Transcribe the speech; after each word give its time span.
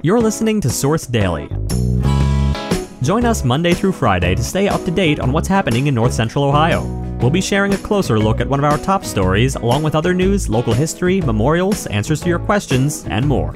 You're 0.00 0.20
listening 0.20 0.60
to 0.60 0.70
Source 0.70 1.08
Daily. 1.08 1.48
Join 3.02 3.24
us 3.24 3.42
Monday 3.42 3.74
through 3.74 3.90
Friday 3.90 4.36
to 4.36 4.44
stay 4.44 4.68
up 4.68 4.84
to 4.84 4.92
date 4.92 5.18
on 5.18 5.32
what's 5.32 5.48
happening 5.48 5.88
in 5.88 5.94
North 5.96 6.14
Central 6.14 6.44
Ohio. 6.44 6.84
We'll 7.20 7.30
be 7.30 7.40
sharing 7.40 7.74
a 7.74 7.78
closer 7.78 8.16
look 8.16 8.40
at 8.40 8.48
one 8.48 8.60
of 8.60 8.64
our 8.64 8.78
top 8.78 9.04
stories, 9.04 9.56
along 9.56 9.82
with 9.82 9.96
other 9.96 10.14
news, 10.14 10.48
local 10.48 10.72
history, 10.72 11.20
memorials, 11.20 11.88
answers 11.88 12.20
to 12.20 12.28
your 12.28 12.38
questions, 12.38 13.06
and 13.06 13.26
more. 13.26 13.52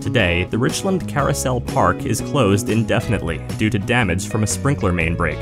Today, 0.00 0.44
the 0.50 0.56
Richland 0.56 1.06
Carousel 1.06 1.60
Park 1.60 2.06
is 2.06 2.22
closed 2.22 2.70
indefinitely 2.70 3.46
due 3.58 3.68
to 3.68 3.78
damage 3.78 4.30
from 4.30 4.44
a 4.44 4.46
sprinkler 4.46 4.92
main 4.92 5.14
break. 5.14 5.36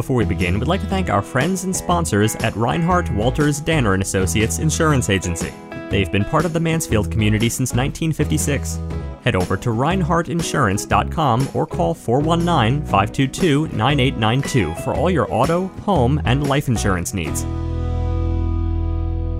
Before 0.00 0.16
we 0.16 0.24
begin, 0.24 0.58
we'd 0.58 0.66
like 0.66 0.80
to 0.80 0.86
thank 0.86 1.10
our 1.10 1.20
friends 1.20 1.64
and 1.64 1.76
sponsors 1.76 2.34
at 2.36 2.56
Reinhardt 2.56 3.12
Walters 3.12 3.60
Danner 3.60 3.92
and 3.92 4.02
Associates 4.02 4.58
Insurance 4.58 5.10
Agency. 5.10 5.52
They've 5.90 6.10
been 6.10 6.24
part 6.24 6.46
of 6.46 6.54
the 6.54 6.58
Mansfield 6.58 7.10
community 7.10 7.50
since 7.50 7.74
1956. 7.74 8.78
Head 9.24 9.36
over 9.36 9.58
to 9.58 9.68
reinhardtinsurance.com 9.68 11.50
or 11.52 11.66
call 11.66 11.92
419 11.92 12.80
522 12.86 13.68
9892 13.76 14.74
for 14.82 14.94
all 14.94 15.10
your 15.10 15.30
auto, 15.30 15.66
home, 15.84 16.18
and 16.24 16.48
life 16.48 16.68
insurance 16.68 17.12
needs. 17.12 17.44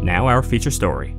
Now, 0.05 0.27
our 0.27 0.43
feature 0.43 0.71
story. 0.71 1.17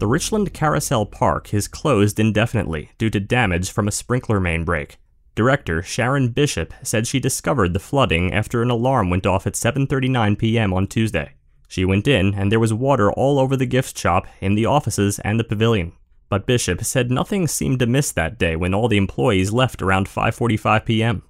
The 0.00 0.06
Richland 0.06 0.52
Carousel 0.52 1.06
Park 1.06 1.54
is 1.54 1.66
closed 1.66 2.20
indefinitely 2.20 2.90
due 2.98 3.08
to 3.08 3.20
damage 3.20 3.70
from 3.70 3.88
a 3.88 3.90
sprinkler 3.90 4.38
main 4.38 4.64
break. 4.64 4.98
Director 5.34 5.82
Sharon 5.82 6.28
Bishop 6.28 6.72
said 6.82 7.06
she 7.06 7.18
discovered 7.18 7.72
the 7.72 7.80
flooding 7.80 8.32
after 8.32 8.62
an 8.62 8.70
alarm 8.70 9.10
went 9.10 9.26
off 9.26 9.46
at 9.46 9.54
7:39 9.54 10.38
p.m. 10.38 10.72
on 10.72 10.86
Tuesday. 10.86 11.32
She 11.66 11.84
went 11.84 12.06
in 12.06 12.34
and 12.34 12.52
there 12.52 12.60
was 12.60 12.72
water 12.72 13.10
all 13.10 13.40
over 13.40 13.56
the 13.56 13.66
gift 13.66 13.98
shop, 13.98 14.28
in 14.40 14.54
the 14.54 14.66
offices, 14.66 15.18
and 15.20 15.40
the 15.40 15.44
pavilion. 15.44 15.92
But 16.28 16.46
Bishop 16.46 16.84
said 16.84 17.10
nothing 17.10 17.48
seemed 17.48 17.82
amiss 17.82 18.12
that 18.12 18.38
day 18.38 18.54
when 18.54 18.74
all 18.74 18.86
the 18.86 18.96
employees 18.96 19.52
left 19.52 19.82
around 19.82 20.06
5:45 20.06 20.84
p.m. 20.84 21.22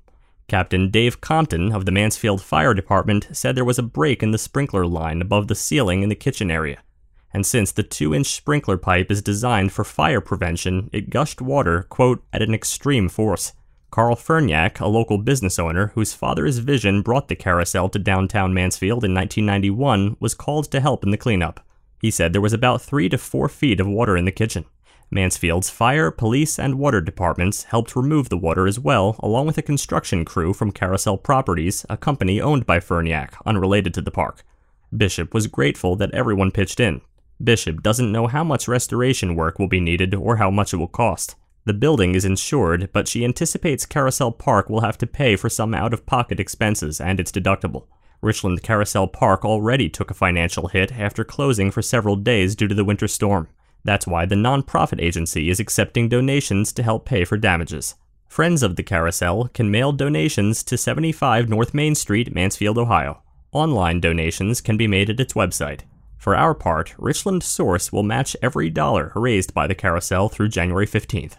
Captain 0.48 0.90
Dave 0.90 1.22
Compton 1.22 1.72
of 1.72 1.86
the 1.86 1.92
Mansfield 1.92 2.42
Fire 2.42 2.74
Department 2.74 3.28
said 3.32 3.54
there 3.54 3.64
was 3.64 3.78
a 3.78 3.82
break 3.82 4.22
in 4.22 4.32
the 4.32 4.38
sprinkler 4.38 4.86
line 4.86 5.22
above 5.22 5.48
the 5.48 5.54
ceiling 5.54 6.02
in 6.02 6.10
the 6.10 6.14
kitchen 6.14 6.50
area. 6.50 6.82
And 7.32 7.46
since 7.46 7.72
the 7.72 7.82
2 7.82 8.14
inch 8.14 8.26
sprinkler 8.26 8.76
pipe 8.76 9.10
is 9.10 9.22
designed 9.22 9.72
for 9.72 9.82
fire 9.82 10.20
prevention, 10.20 10.90
it 10.92 11.08
gushed 11.08 11.40
water, 11.40 11.84
quote, 11.84 12.22
at 12.34 12.42
an 12.42 12.52
extreme 12.52 13.08
force. 13.08 13.54
Carl 13.94 14.16
Ferniak, 14.16 14.80
a 14.80 14.88
local 14.88 15.18
business 15.18 15.56
owner 15.56 15.92
whose 15.94 16.14
father's 16.14 16.58
vision 16.58 17.00
brought 17.00 17.28
the 17.28 17.36
carousel 17.36 17.88
to 17.90 17.98
downtown 18.00 18.52
Mansfield 18.52 19.04
in 19.04 19.14
1991, 19.14 20.16
was 20.18 20.34
called 20.34 20.68
to 20.72 20.80
help 20.80 21.04
in 21.04 21.12
the 21.12 21.16
cleanup. 21.16 21.64
He 22.00 22.10
said 22.10 22.32
there 22.32 22.40
was 22.40 22.52
about 22.52 22.82
three 22.82 23.08
to 23.08 23.16
four 23.16 23.48
feet 23.48 23.78
of 23.78 23.86
water 23.86 24.16
in 24.16 24.24
the 24.24 24.32
kitchen. 24.32 24.64
Mansfield's 25.12 25.70
fire, 25.70 26.10
police, 26.10 26.58
and 26.58 26.76
water 26.76 27.00
departments 27.00 27.62
helped 27.62 27.94
remove 27.94 28.30
the 28.30 28.36
water 28.36 28.66
as 28.66 28.80
well, 28.80 29.14
along 29.20 29.46
with 29.46 29.58
a 29.58 29.62
construction 29.62 30.24
crew 30.24 30.52
from 30.52 30.72
Carousel 30.72 31.18
Properties, 31.18 31.86
a 31.88 31.96
company 31.96 32.40
owned 32.40 32.66
by 32.66 32.80
Ferniak, 32.80 33.34
unrelated 33.46 33.94
to 33.94 34.00
the 34.00 34.10
park. 34.10 34.42
Bishop 34.96 35.32
was 35.32 35.46
grateful 35.46 35.94
that 35.94 36.12
everyone 36.12 36.50
pitched 36.50 36.80
in. 36.80 37.00
Bishop 37.40 37.80
doesn't 37.80 38.10
know 38.10 38.26
how 38.26 38.42
much 38.42 38.66
restoration 38.66 39.36
work 39.36 39.60
will 39.60 39.68
be 39.68 39.78
needed 39.78 40.16
or 40.16 40.38
how 40.38 40.50
much 40.50 40.74
it 40.74 40.78
will 40.78 40.88
cost. 40.88 41.36
The 41.66 41.72
building 41.72 42.14
is 42.14 42.26
insured, 42.26 42.90
but 42.92 43.08
she 43.08 43.24
anticipates 43.24 43.86
Carousel 43.86 44.32
Park 44.32 44.68
will 44.68 44.82
have 44.82 44.98
to 44.98 45.06
pay 45.06 45.34
for 45.34 45.48
some 45.48 45.72
out 45.72 45.94
of 45.94 46.04
pocket 46.04 46.38
expenses 46.38 47.00
and 47.00 47.18
its 47.18 47.32
deductible. 47.32 47.86
Richland 48.20 48.62
Carousel 48.62 49.06
Park 49.08 49.46
already 49.46 49.88
took 49.88 50.10
a 50.10 50.14
financial 50.14 50.68
hit 50.68 50.92
after 50.92 51.24
closing 51.24 51.70
for 51.70 51.80
several 51.80 52.16
days 52.16 52.54
due 52.54 52.68
to 52.68 52.74
the 52.74 52.84
winter 52.84 53.08
storm. 53.08 53.48
That's 53.82 54.06
why 54.06 54.26
the 54.26 54.34
nonprofit 54.34 55.00
agency 55.00 55.48
is 55.48 55.58
accepting 55.58 56.10
donations 56.10 56.70
to 56.74 56.82
help 56.82 57.06
pay 57.06 57.24
for 57.24 57.38
damages. 57.38 57.94
Friends 58.28 58.62
of 58.62 58.76
the 58.76 58.82
Carousel 58.82 59.48
can 59.54 59.70
mail 59.70 59.92
donations 59.92 60.62
to 60.64 60.76
75 60.76 61.48
North 61.48 61.72
Main 61.72 61.94
Street, 61.94 62.34
Mansfield, 62.34 62.76
Ohio. 62.76 63.22
Online 63.52 64.00
donations 64.00 64.60
can 64.60 64.76
be 64.76 64.86
made 64.86 65.08
at 65.08 65.20
its 65.20 65.32
website. 65.32 65.80
For 66.18 66.36
our 66.36 66.54
part, 66.54 66.94
Richland 66.98 67.42
Source 67.42 67.92
will 67.92 68.02
match 68.02 68.36
every 68.42 68.68
dollar 68.68 69.12
raised 69.14 69.54
by 69.54 69.66
the 69.66 69.74
Carousel 69.74 70.28
through 70.28 70.48
January 70.48 70.86
15th. 70.86 71.36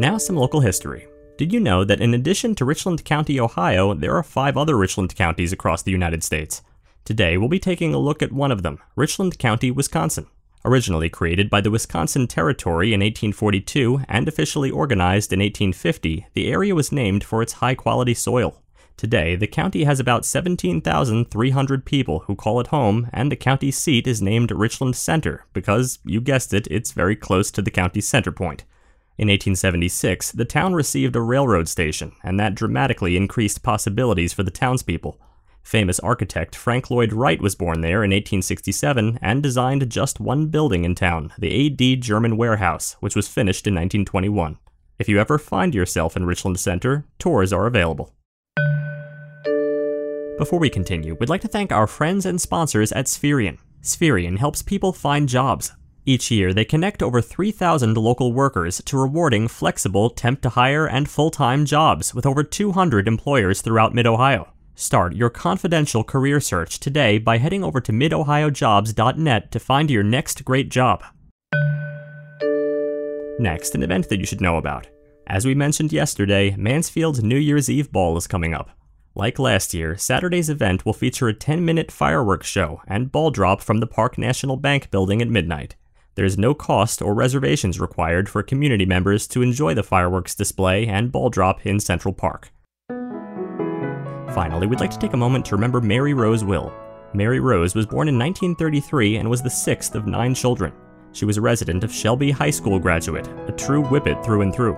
Now, 0.00 0.16
some 0.16 0.36
local 0.36 0.60
history. 0.60 1.06
Did 1.36 1.52
you 1.52 1.60
know 1.60 1.84
that 1.84 2.00
in 2.00 2.14
addition 2.14 2.54
to 2.54 2.64
Richland 2.64 3.04
County, 3.04 3.38
Ohio, 3.38 3.92
there 3.92 4.16
are 4.16 4.22
five 4.22 4.56
other 4.56 4.74
Richland 4.74 5.14
counties 5.14 5.52
across 5.52 5.82
the 5.82 5.90
United 5.90 6.24
States? 6.24 6.62
Today, 7.04 7.36
we'll 7.36 7.50
be 7.50 7.58
taking 7.58 7.92
a 7.92 7.98
look 7.98 8.22
at 8.22 8.32
one 8.32 8.50
of 8.50 8.62
them, 8.62 8.78
Richland 8.96 9.38
County, 9.38 9.70
Wisconsin. 9.70 10.26
Originally 10.64 11.10
created 11.10 11.50
by 11.50 11.60
the 11.60 11.70
Wisconsin 11.70 12.26
Territory 12.26 12.94
in 12.94 13.00
1842 13.00 14.00
and 14.08 14.26
officially 14.26 14.70
organized 14.70 15.34
in 15.34 15.40
1850, 15.40 16.28
the 16.32 16.50
area 16.50 16.74
was 16.74 16.90
named 16.90 17.22
for 17.22 17.42
its 17.42 17.60
high 17.60 17.74
quality 17.74 18.14
soil. 18.14 18.62
Today, 18.96 19.36
the 19.36 19.46
county 19.46 19.84
has 19.84 20.00
about 20.00 20.24
17,300 20.24 21.84
people 21.84 22.20
who 22.20 22.34
call 22.34 22.58
it 22.58 22.68
home, 22.68 23.10
and 23.12 23.30
the 23.30 23.36
county 23.36 23.70
seat 23.70 24.06
is 24.06 24.22
named 24.22 24.50
Richland 24.50 24.96
Center 24.96 25.44
because, 25.52 25.98
you 26.06 26.22
guessed 26.22 26.54
it, 26.54 26.66
it's 26.70 26.92
very 26.92 27.16
close 27.16 27.50
to 27.50 27.60
the 27.60 27.70
county's 27.70 28.08
center 28.08 28.32
point. 28.32 28.64
In 29.18 29.28
1876, 29.28 30.32
the 30.32 30.44
town 30.44 30.74
received 30.74 31.14
a 31.14 31.20
railroad 31.20 31.68
station, 31.68 32.12
and 32.22 32.40
that 32.40 32.54
dramatically 32.54 33.16
increased 33.16 33.62
possibilities 33.62 34.32
for 34.32 34.42
the 34.42 34.50
townspeople. 34.50 35.20
Famous 35.62 36.00
architect 36.00 36.56
Frank 36.56 36.90
Lloyd 36.90 37.12
Wright 37.12 37.40
was 37.40 37.54
born 37.54 37.82
there 37.82 38.02
in 38.02 38.10
1867 38.10 39.18
and 39.20 39.42
designed 39.42 39.90
just 39.90 40.20
one 40.20 40.46
building 40.46 40.84
in 40.84 40.94
town, 40.94 41.32
the 41.38 41.66
AD 41.66 42.00
German 42.00 42.36
Warehouse, 42.36 42.96
which 43.00 43.14
was 43.14 43.28
finished 43.28 43.66
in 43.66 43.74
1921. 43.74 44.58
If 44.98 45.08
you 45.08 45.20
ever 45.20 45.38
find 45.38 45.74
yourself 45.74 46.16
in 46.16 46.26
Richland 46.26 46.58
Center, 46.58 47.06
tours 47.18 47.52
are 47.52 47.66
available. 47.66 48.14
Before 50.38 50.58
we 50.58 50.70
continue, 50.70 51.16
we'd 51.20 51.28
like 51.28 51.42
to 51.42 51.48
thank 51.48 51.70
our 51.70 51.86
friends 51.86 52.24
and 52.24 52.40
sponsors 52.40 52.92
at 52.92 53.06
Spherion. 53.06 53.58
Spherion 53.82 54.38
helps 54.38 54.62
people 54.62 54.92
find 54.92 55.28
jobs. 55.28 55.72
Each 56.06 56.30
year, 56.30 56.54
they 56.54 56.64
connect 56.64 57.02
over 57.02 57.20
3,000 57.20 57.96
local 57.96 58.32
workers 58.32 58.80
to 58.86 58.98
rewarding 58.98 59.48
flexible 59.48 60.08
temp 60.10 60.40
to 60.42 60.50
hire 60.50 60.86
and 60.86 61.08
full 61.08 61.30
time 61.30 61.64
jobs 61.64 62.14
with 62.14 62.24
over 62.24 62.42
200 62.42 63.06
employers 63.06 63.60
throughout 63.60 63.94
Mid 63.94 64.06
Ohio. 64.06 64.52
Start 64.74 65.14
your 65.14 65.28
confidential 65.28 66.02
career 66.02 66.40
search 66.40 66.80
today 66.80 67.18
by 67.18 67.36
heading 67.36 67.62
over 67.62 67.82
to 67.82 67.92
midohiojobs.net 67.92 69.52
to 69.52 69.60
find 69.60 69.90
your 69.90 70.02
next 70.02 70.42
great 70.44 70.70
job. 70.70 71.04
Next, 73.38 73.74
an 73.74 73.82
event 73.82 74.08
that 74.08 74.18
you 74.18 74.26
should 74.26 74.40
know 74.40 74.56
about. 74.56 74.86
As 75.26 75.44
we 75.44 75.54
mentioned 75.54 75.92
yesterday, 75.92 76.56
Mansfield's 76.56 77.22
New 77.22 77.36
Year's 77.36 77.68
Eve 77.68 77.92
Ball 77.92 78.16
is 78.16 78.26
coming 78.26 78.54
up. 78.54 78.70
Like 79.14 79.38
last 79.38 79.74
year, 79.74 79.98
Saturday's 79.98 80.48
event 80.48 80.86
will 80.86 80.92
feature 80.94 81.28
a 81.28 81.34
10 81.34 81.62
minute 81.62 81.92
fireworks 81.92 82.46
show 82.46 82.80
and 82.86 83.12
ball 83.12 83.30
drop 83.30 83.60
from 83.60 83.78
the 83.78 83.86
Park 83.86 84.16
National 84.16 84.56
Bank 84.56 84.90
building 84.90 85.20
at 85.20 85.28
midnight. 85.28 85.76
There 86.16 86.24
is 86.24 86.36
no 86.36 86.54
cost 86.54 87.00
or 87.00 87.14
reservations 87.14 87.78
required 87.78 88.28
for 88.28 88.42
community 88.42 88.84
members 88.84 89.26
to 89.28 89.42
enjoy 89.42 89.74
the 89.74 89.82
fireworks 89.82 90.34
display 90.34 90.86
and 90.86 91.12
ball 91.12 91.30
drop 91.30 91.64
in 91.64 91.78
Central 91.78 92.12
Park. 92.12 92.52
Finally, 94.34 94.66
we'd 94.66 94.80
like 94.80 94.90
to 94.90 94.98
take 94.98 95.12
a 95.12 95.16
moment 95.16 95.44
to 95.46 95.54
remember 95.54 95.80
Mary 95.80 96.14
Rose 96.14 96.44
Will. 96.44 96.72
Mary 97.14 97.40
Rose 97.40 97.74
was 97.74 97.86
born 97.86 98.08
in 98.08 98.18
1933 98.18 99.16
and 99.16 99.28
was 99.28 99.42
the 99.42 99.50
sixth 99.50 99.94
of 99.94 100.06
nine 100.06 100.34
children. 100.34 100.72
She 101.12 101.24
was 101.24 101.36
a 101.36 101.40
resident 101.40 101.82
of 101.82 101.92
Shelby 101.92 102.30
High 102.30 102.50
School 102.50 102.78
graduate, 102.78 103.28
a 103.48 103.52
true 103.52 103.82
whippet 103.84 104.24
through 104.24 104.42
and 104.42 104.54
through. 104.54 104.74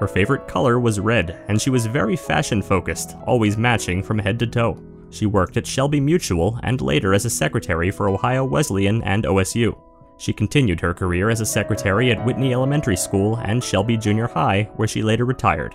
Her 0.00 0.08
favorite 0.08 0.48
color 0.48 0.80
was 0.80 1.00
red, 1.00 1.38
and 1.48 1.60
she 1.60 1.70
was 1.70 1.86
very 1.86 2.16
fashion 2.16 2.62
focused, 2.62 3.16
always 3.26 3.56
matching 3.56 4.02
from 4.02 4.18
head 4.18 4.38
to 4.38 4.46
toe. 4.46 4.82
She 5.10 5.26
worked 5.26 5.56
at 5.56 5.66
Shelby 5.66 6.00
Mutual 6.00 6.58
and 6.62 6.80
later 6.80 7.14
as 7.14 7.24
a 7.24 7.30
secretary 7.30 7.90
for 7.90 8.08
Ohio 8.08 8.44
Wesleyan 8.44 9.02
and 9.02 9.24
OSU. 9.24 9.78
She 10.24 10.32
continued 10.32 10.80
her 10.80 10.94
career 10.94 11.28
as 11.28 11.42
a 11.42 11.46
secretary 11.46 12.10
at 12.10 12.24
Whitney 12.24 12.54
Elementary 12.54 12.96
School 12.96 13.36
and 13.44 13.62
Shelby 13.62 13.98
Junior 13.98 14.26
High, 14.26 14.70
where 14.76 14.88
she 14.88 15.02
later 15.02 15.26
retired. 15.26 15.74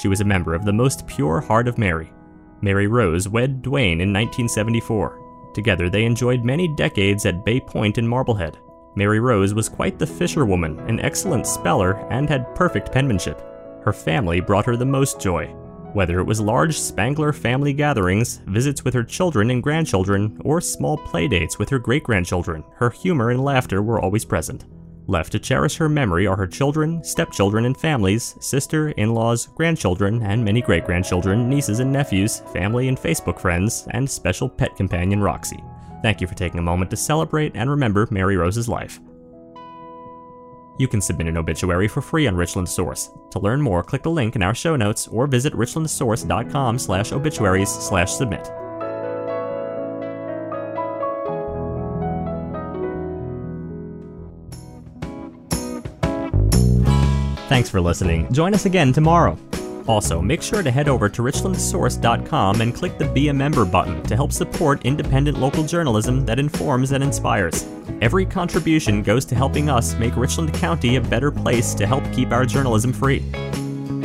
She 0.00 0.08
was 0.08 0.22
a 0.22 0.24
member 0.24 0.54
of 0.54 0.64
the 0.64 0.72
Most 0.72 1.06
Pure 1.06 1.42
Heart 1.42 1.68
of 1.68 1.76
Mary. 1.76 2.10
Mary 2.62 2.86
Rose 2.86 3.28
wed 3.28 3.60
Duane 3.60 4.00
in 4.00 4.10
1974. 4.10 5.52
Together, 5.52 5.90
they 5.90 6.06
enjoyed 6.06 6.46
many 6.46 6.66
decades 6.66 7.26
at 7.26 7.44
Bay 7.44 7.60
Point 7.60 7.98
in 7.98 8.08
Marblehead. 8.08 8.58
Mary 8.94 9.20
Rose 9.20 9.52
was 9.52 9.68
quite 9.68 9.98
the 9.98 10.06
fisherwoman, 10.06 10.78
an 10.88 10.98
excellent 11.00 11.46
speller, 11.46 11.98
and 12.10 12.26
had 12.26 12.54
perfect 12.54 12.90
penmanship. 12.90 13.38
Her 13.84 13.92
family 13.92 14.40
brought 14.40 14.64
her 14.64 14.78
the 14.78 14.86
most 14.86 15.20
joy, 15.20 15.54
whether 15.92 16.18
it 16.20 16.24
was 16.24 16.40
large 16.40 16.78
Spangler 16.78 17.32
family 17.32 17.72
gatherings, 17.72 18.40
visits 18.46 18.84
with 18.84 18.94
her 18.94 19.04
children 19.04 19.50
and 19.50 19.62
grandchildren, 19.62 20.40
or 20.44 20.60
small 20.60 20.98
playdates 20.98 21.58
with 21.58 21.68
her 21.68 21.78
great 21.78 22.04
grandchildren, 22.04 22.64
her 22.76 22.90
humor 22.90 23.30
and 23.30 23.42
laughter 23.42 23.82
were 23.82 24.00
always 24.00 24.24
present. 24.24 24.66
Left 25.06 25.32
to 25.32 25.40
cherish 25.40 25.76
her 25.76 25.88
memory 25.88 26.26
are 26.28 26.36
her 26.36 26.46
children, 26.46 27.02
stepchildren, 27.02 27.64
and 27.64 27.76
families, 27.76 28.36
sister, 28.40 28.90
in 28.90 29.12
laws, 29.12 29.48
grandchildren, 29.48 30.22
and 30.22 30.44
many 30.44 30.62
great 30.62 30.84
grandchildren, 30.84 31.48
nieces 31.48 31.80
and 31.80 31.92
nephews, 31.92 32.40
family 32.52 32.86
and 32.86 32.96
Facebook 32.96 33.40
friends, 33.40 33.88
and 33.90 34.08
special 34.08 34.48
pet 34.48 34.76
companion 34.76 35.20
Roxy. 35.20 35.62
Thank 36.02 36.20
you 36.20 36.28
for 36.28 36.34
taking 36.34 36.60
a 36.60 36.62
moment 36.62 36.90
to 36.92 36.96
celebrate 36.96 37.56
and 37.56 37.68
remember 37.68 38.06
Mary 38.10 38.36
Rose's 38.36 38.68
life. 38.68 39.00
You 40.80 40.88
can 40.88 41.02
submit 41.02 41.26
an 41.26 41.36
obituary 41.36 41.88
for 41.88 42.00
free 42.00 42.26
on 42.26 42.34
Richland 42.34 42.66
Source. 42.66 43.10
To 43.32 43.38
learn 43.38 43.60
more, 43.60 43.82
click 43.82 44.02
the 44.02 44.10
link 44.10 44.34
in 44.34 44.42
our 44.42 44.54
show 44.54 44.76
notes 44.76 45.06
or 45.08 45.26
visit 45.26 45.52
richlandsource.com 45.52 46.78
slash 46.78 47.12
obituaries 47.12 47.68
slash 47.68 48.10
submit. 48.10 48.46
Thanks 57.50 57.68
for 57.68 57.82
listening. 57.82 58.32
Join 58.32 58.54
us 58.54 58.64
again 58.64 58.94
tomorrow. 58.94 59.36
Also, 59.86 60.20
make 60.20 60.42
sure 60.42 60.62
to 60.62 60.70
head 60.70 60.88
over 60.88 61.08
to 61.08 61.22
richlandsource.com 61.22 62.60
and 62.60 62.74
click 62.74 62.96
the 62.98 63.06
Be 63.06 63.28
a 63.28 63.34
Member 63.34 63.64
button 63.64 64.02
to 64.04 64.16
help 64.16 64.32
support 64.32 64.84
independent 64.84 65.38
local 65.38 65.64
journalism 65.64 66.24
that 66.26 66.38
informs 66.38 66.92
and 66.92 67.02
inspires. 67.02 67.66
Every 68.00 68.24
contribution 68.24 69.02
goes 69.02 69.24
to 69.26 69.34
helping 69.34 69.68
us 69.68 69.94
make 69.94 70.16
Richland 70.16 70.54
County 70.54 70.96
a 70.96 71.00
better 71.00 71.30
place 71.30 71.74
to 71.74 71.86
help 71.86 72.04
keep 72.12 72.32
our 72.32 72.46
journalism 72.46 72.92
free. 72.92 73.24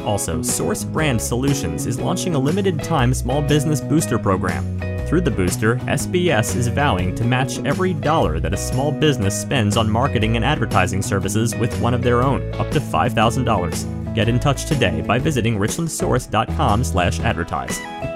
Also, 0.04 0.42
Source 0.42 0.84
Brand 0.84 1.22
Solutions 1.22 1.88
is 1.88 2.00
launching 2.00 2.36
a 2.36 2.40
limited 2.40 2.84
time 2.84 3.14
small 3.14 3.42
business 3.42 3.82
booster 3.82 4.20
program. 4.20 4.80
Through 5.08 5.22
the 5.22 5.32
booster, 5.32 5.76
SBS 5.86 6.56
is 6.56 6.68
vowing 6.68 7.14
to 7.16 7.24
match 7.24 7.60
every 7.60 7.94
dollar 7.94 8.40
that 8.40 8.54
a 8.54 8.58
small 8.58 8.92
business 8.92 9.40
spends 9.40 9.78
on 9.78 9.90
marketing 9.90 10.36
and 10.36 10.44
advertising 10.44 11.02
services 11.02 11.56
with 11.56 11.80
one 11.80 11.94
of 11.94 12.02
their 12.02 12.24
own, 12.24 12.54
up 12.56 12.72
to 12.72 12.80
$5,000. 12.80 14.05
Get 14.16 14.28
in 14.28 14.40
touch 14.40 14.66
today 14.66 15.02
by 15.02 15.20
visiting 15.20 15.60
richlandsource.com/advertise. 15.60 18.15